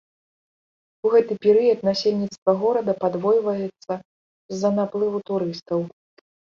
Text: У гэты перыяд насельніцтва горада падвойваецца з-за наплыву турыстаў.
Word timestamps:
У 1.05 1.11
гэты 1.15 1.33
перыяд 1.43 1.79
насельніцтва 1.89 2.51
горада 2.63 2.97
падвойваецца 3.05 3.93
з-за 4.53 4.69
наплыву 4.83 5.27
турыстаў. 5.33 5.91